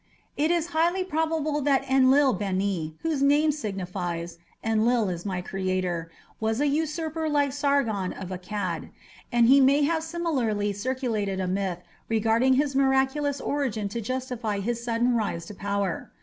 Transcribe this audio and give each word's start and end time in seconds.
It 0.35 0.49
is 0.49 0.69
highly 0.73 1.03
probable 1.03 1.61
that 1.61 1.87
Enlil 1.87 2.33
bani, 2.33 2.95
whose 3.03 3.21
name 3.21 3.51
signifies 3.51 4.39
"Enlil 4.63 5.09
is 5.09 5.27
my 5.27 5.43
creator", 5.43 6.09
was 6.39 6.59
a 6.59 6.65
usurper 6.65 7.29
like 7.29 7.53
Sargon 7.53 8.11
of 8.11 8.29
Akkad, 8.29 8.89
and 9.31 9.45
he 9.45 9.61
may 9.61 9.83
have 9.83 10.01
similarly 10.01 10.73
circulated 10.73 11.39
a 11.39 11.47
myth 11.47 11.83
regarding 12.09 12.53
his 12.55 12.75
miraculous 12.75 13.39
origin 13.39 13.87
to 13.89 14.01
justify 14.01 14.59
his 14.59 14.83
sudden 14.83 15.15
rise 15.15 15.45
to 15.45 15.53
power. 15.53 16.09